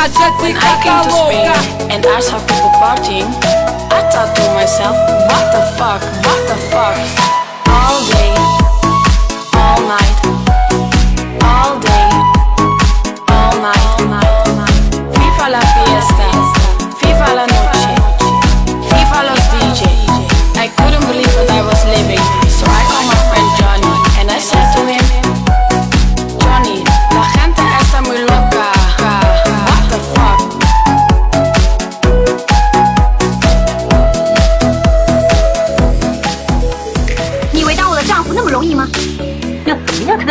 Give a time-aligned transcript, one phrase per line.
[0.00, 3.28] When I came to Spain, and I saw people partying.
[3.92, 4.96] I thought to myself,
[5.28, 6.96] what the fuck, what the fuck.
[7.68, 8.59] All day.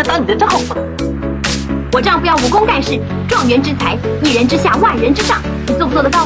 [0.03, 0.75] 当你的丈夫，
[1.91, 6.25] 我丈夫要武功盖世、状元之才、一人之下、万人之上，你做不做得到？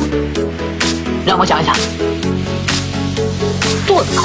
[1.26, 1.76] 让我想一想，
[3.88, 4.24] 做得到。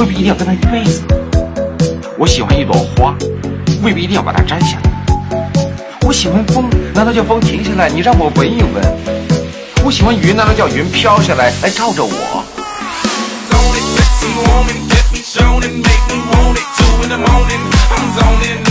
[0.00, 1.02] 未必一定要跟他一辈子。
[2.18, 3.14] 我喜欢一朵花
[3.82, 4.90] 未必一定要把它摘下来。
[6.06, 8.82] 我喜欢风难道叫风停下来你让我闻一闻。
[9.84, 12.42] 我喜欢云难道叫云飘下来来罩着我。
[18.22, 18.69] Me to to